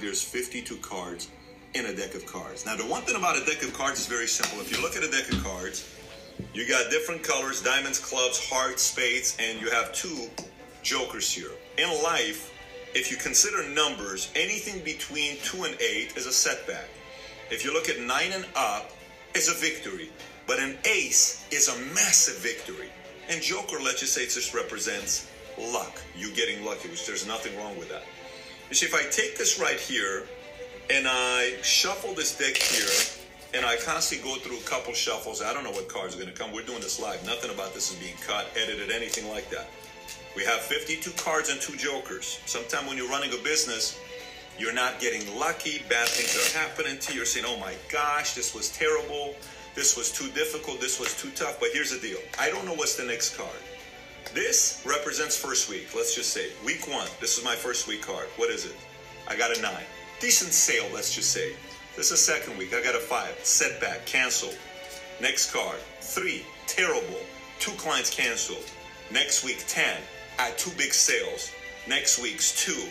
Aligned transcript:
There's 0.00 0.22
52 0.22 0.76
cards 0.78 1.28
in 1.74 1.84
a 1.84 1.94
deck 1.94 2.14
of 2.14 2.24
cards. 2.24 2.64
Now, 2.64 2.74
the 2.74 2.84
one 2.84 3.02
thing 3.02 3.16
about 3.16 3.36
a 3.36 3.44
deck 3.44 3.62
of 3.62 3.74
cards 3.74 4.00
is 4.00 4.06
very 4.06 4.26
simple. 4.26 4.58
If 4.60 4.74
you 4.74 4.82
look 4.82 4.96
at 4.96 5.04
a 5.04 5.10
deck 5.10 5.30
of 5.30 5.44
cards, 5.44 5.94
you 6.54 6.66
got 6.66 6.90
different 6.90 7.22
colors, 7.22 7.62
diamonds, 7.62 7.98
clubs, 7.98 8.48
hearts, 8.48 8.82
spades, 8.82 9.36
and 9.38 9.60
you 9.60 9.70
have 9.70 9.92
two 9.92 10.30
jokers 10.82 11.30
here. 11.30 11.50
In 11.76 11.88
life, 12.02 12.50
if 12.94 13.10
you 13.10 13.18
consider 13.18 13.68
numbers, 13.68 14.32
anything 14.34 14.82
between 14.84 15.36
2 15.42 15.64
and 15.64 15.74
8 15.78 16.16
is 16.16 16.26
a 16.26 16.32
setback. 16.32 16.88
If 17.50 17.62
you 17.62 17.72
look 17.74 17.90
at 17.90 18.00
9 18.00 18.32
and 18.32 18.46
up, 18.56 18.90
it's 19.34 19.50
a 19.50 19.54
victory. 19.54 20.10
But 20.46 20.60
an 20.60 20.78
ace 20.86 21.46
is 21.50 21.68
a 21.68 21.78
massive 21.94 22.38
victory. 22.38 22.88
And 23.28 23.42
joker, 23.42 23.76
let's 23.82 24.00
just 24.00 24.14
say 24.14 24.22
it 24.22 24.30
just 24.30 24.54
represents 24.54 25.30
luck. 25.58 26.00
You 26.16 26.32
getting 26.32 26.64
lucky, 26.64 26.88
which 26.88 27.06
there's 27.06 27.26
nothing 27.26 27.56
wrong 27.58 27.78
with 27.78 27.90
that. 27.90 28.04
You 28.70 28.76
see, 28.76 28.86
if 28.86 28.94
I 28.94 29.02
take 29.10 29.36
this 29.36 29.58
right 29.58 29.78
here 29.80 30.22
and 30.90 31.06
I 31.08 31.56
shuffle 31.60 32.14
this 32.14 32.38
deck 32.38 32.56
here, 32.56 32.88
and 33.52 33.66
I 33.66 33.76
constantly 33.78 34.30
go 34.30 34.38
through 34.38 34.58
a 34.58 34.62
couple 34.62 34.92
shuffles. 34.94 35.42
I 35.42 35.52
don't 35.52 35.64
know 35.64 35.72
what 35.72 35.88
cards 35.88 36.14
are 36.14 36.18
going 36.18 36.32
to 36.32 36.38
come. 36.38 36.52
We're 36.52 36.62
doing 36.62 36.80
this 36.80 37.00
live. 37.00 37.24
Nothing 37.26 37.50
about 37.50 37.74
this 37.74 37.90
is 37.90 37.98
being 37.98 38.14
cut, 38.24 38.46
edited, 38.56 38.92
anything 38.92 39.28
like 39.28 39.50
that. 39.50 39.68
We 40.36 40.44
have 40.44 40.60
52 40.60 41.10
cards 41.20 41.50
and 41.50 41.60
two 41.60 41.76
jokers. 41.76 42.38
Sometimes 42.46 42.86
when 42.86 42.96
you're 42.96 43.08
running 43.08 43.32
a 43.32 43.42
business, 43.42 43.98
you're 44.56 44.72
not 44.72 45.00
getting 45.00 45.36
lucky. 45.36 45.82
Bad 45.88 46.06
things 46.06 46.36
are 46.38 46.58
happening 46.58 47.00
to 47.00 47.12
you. 47.12 47.18
You're 47.18 47.26
saying, 47.26 47.46
oh 47.48 47.58
my 47.58 47.74
gosh, 47.90 48.34
this 48.34 48.54
was 48.54 48.70
terrible. 48.70 49.34
This 49.74 49.96
was 49.96 50.12
too 50.12 50.30
difficult. 50.30 50.80
This 50.80 51.00
was 51.00 51.20
too 51.20 51.30
tough. 51.30 51.58
But 51.58 51.70
here's 51.72 51.90
the 51.90 51.98
deal 51.98 52.18
I 52.38 52.50
don't 52.50 52.64
know 52.64 52.74
what's 52.74 52.94
the 52.94 53.04
next 53.04 53.36
card. 53.36 53.58
This 54.34 54.82
represents 54.86 55.36
first 55.36 55.68
week. 55.68 55.88
Let's 55.94 56.14
just 56.14 56.30
say 56.32 56.50
week 56.64 56.88
one. 56.88 57.08
This 57.20 57.36
is 57.36 57.44
my 57.44 57.54
first 57.54 57.88
week 57.88 58.02
card. 58.02 58.28
What 58.36 58.50
is 58.50 58.64
it? 58.64 58.76
I 59.26 59.36
got 59.36 59.56
a 59.56 59.60
nine. 59.60 59.84
Decent 60.20 60.52
sale, 60.52 60.86
let's 60.92 61.14
just 61.14 61.30
say. 61.30 61.54
This 61.96 62.10
is 62.12 62.20
second 62.20 62.56
week. 62.56 62.72
I 62.74 62.82
got 62.82 62.94
a 62.94 62.98
five. 63.00 63.36
Setback, 63.42 64.06
canceled. 64.06 64.56
Next 65.20 65.52
card. 65.52 65.78
Three. 66.00 66.44
Terrible. 66.66 67.20
Two 67.58 67.72
clients 67.72 68.10
canceled. 68.10 68.64
Next 69.10 69.44
week, 69.44 69.64
10. 69.66 69.96
I 70.38 70.42
had 70.42 70.58
two 70.58 70.70
big 70.78 70.94
sales. 70.94 71.50
Next 71.88 72.22
week's 72.22 72.64
two. 72.64 72.88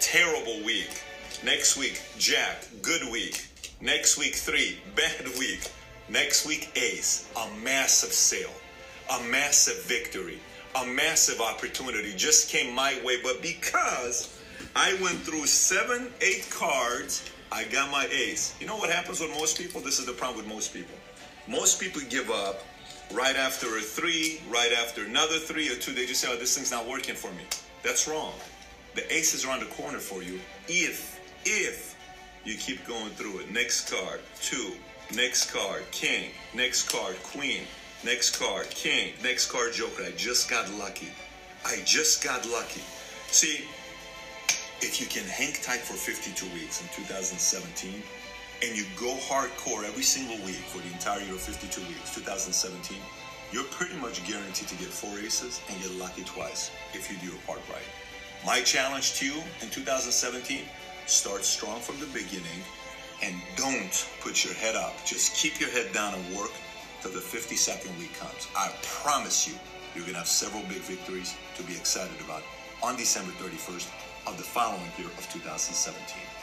Terrible 0.00 0.62
week. 0.64 1.02
Next 1.44 1.76
week, 1.76 2.02
Jack. 2.18 2.66
Good 2.82 3.10
week. 3.10 3.46
Next 3.80 4.18
week, 4.18 4.34
three. 4.34 4.78
Bad 4.96 5.26
week. 5.38 5.70
Next 6.08 6.46
week, 6.46 6.70
Ace. 6.76 7.30
A 7.36 7.48
massive 7.62 8.12
sale. 8.12 8.52
A 9.10 9.22
massive 9.24 9.82
victory. 9.84 10.40
A 10.76 10.86
massive 10.86 11.40
opportunity 11.40 12.12
just 12.16 12.48
came 12.48 12.74
my 12.74 13.00
way. 13.04 13.20
But 13.22 13.42
because 13.42 14.38
I 14.76 14.96
went 15.02 15.18
through 15.18 15.46
seven, 15.46 16.12
eight 16.20 16.48
cards, 16.50 17.28
I 17.50 17.64
got 17.64 17.90
my 17.90 18.06
ace. 18.12 18.54
You 18.60 18.66
know 18.66 18.76
what 18.76 18.90
happens 18.90 19.20
with 19.20 19.30
most 19.30 19.58
people? 19.58 19.80
This 19.80 19.98
is 19.98 20.06
the 20.06 20.12
problem 20.12 20.38
with 20.38 20.46
most 20.46 20.72
people. 20.72 20.94
Most 21.48 21.80
people 21.80 22.00
give 22.08 22.30
up 22.30 22.62
right 23.12 23.34
after 23.34 23.66
a 23.76 23.80
three, 23.80 24.40
right 24.48 24.72
after 24.72 25.04
another 25.04 25.38
three 25.38 25.68
or 25.68 25.74
two. 25.74 25.92
They 25.92 26.06
just 26.06 26.20
say, 26.20 26.28
oh, 26.30 26.36
this 26.36 26.56
thing's 26.56 26.70
not 26.70 26.86
working 26.86 27.16
for 27.16 27.32
me. 27.32 27.42
That's 27.82 28.06
wrong. 28.06 28.34
The 28.94 29.12
ace 29.12 29.34
is 29.34 29.44
around 29.44 29.60
the 29.60 29.66
corner 29.66 29.98
for 29.98 30.22
you 30.22 30.38
if, 30.68 31.20
if 31.44 31.96
you 32.44 32.56
keep 32.56 32.86
going 32.86 33.10
through 33.10 33.40
it. 33.40 33.50
Next 33.50 33.90
card, 33.90 34.20
two. 34.40 34.72
Next 35.14 35.52
card, 35.52 35.82
king. 35.90 36.30
Next 36.54 36.88
card, 36.88 37.16
queen. 37.24 37.62
Next 38.02 38.38
card, 38.38 38.70
king. 38.70 39.12
Next 39.22 39.52
card, 39.52 39.74
joker. 39.74 40.04
I 40.04 40.12
just 40.12 40.48
got 40.48 40.72
lucky. 40.72 41.08
I 41.66 41.82
just 41.84 42.24
got 42.24 42.48
lucky. 42.48 42.80
See, 43.26 43.66
if 44.80 45.02
you 45.02 45.06
can 45.06 45.28
hang 45.28 45.52
tight 45.52 45.80
for 45.80 45.92
52 45.92 46.46
weeks 46.54 46.80
in 46.80 46.88
2017 46.96 48.02
and 48.62 48.76
you 48.76 48.84
go 48.96 49.12
hardcore 49.28 49.84
every 49.84 50.02
single 50.02 50.38
week 50.46 50.64
for 50.72 50.78
the 50.78 50.90
entire 50.94 51.20
year 51.20 51.34
of 51.34 51.40
52 51.40 51.78
weeks, 51.88 52.14
2017, 52.14 52.96
you're 53.52 53.64
pretty 53.64 53.96
much 53.96 54.26
guaranteed 54.26 54.68
to 54.68 54.76
get 54.76 54.88
four 54.88 55.18
aces 55.18 55.60
and 55.68 55.78
get 55.82 55.90
lucky 55.96 56.24
twice 56.24 56.70
if 56.94 57.10
you 57.10 57.18
do 57.18 57.26
your 57.26 57.42
part 57.46 57.60
right. 57.68 57.84
My 58.46 58.62
challenge 58.62 59.12
to 59.18 59.26
you 59.26 59.42
in 59.60 59.68
2017 59.68 60.64
start 61.04 61.44
strong 61.44 61.80
from 61.80 62.00
the 62.00 62.06
beginning 62.06 62.64
and 63.22 63.36
don't 63.56 64.08
put 64.22 64.42
your 64.42 64.54
head 64.54 64.74
up. 64.74 64.94
Just 65.04 65.36
keep 65.36 65.60
your 65.60 65.68
head 65.68 65.92
down 65.92 66.14
and 66.14 66.34
work 66.34 66.52
till 67.00 67.12
the 67.12 67.18
52nd 67.18 67.98
week 67.98 68.12
comes. 68.18 68.48
I 68.56 68.70
promise 68.82 69.48
you, 69.48 69.54
you're 69.94 70.04
going 70.04 70.14
to 70.14 70.20
have 70.20 70.28
several 70.28 70.62
big 70.64 70.82
victories 70.82 71.34
to 71.56 71.62
be 71.62 71.72
excited 71.72 72.20
about 72.24 72.42
on 72.82 72.96
December 72.96 73.32
31st 73.32 73.88
of 74.26 74.36
the 74.36 74.42
following 74.42 74.80
year 74.98 75.08
of 75.08 75.32
2017. 75.32 76.39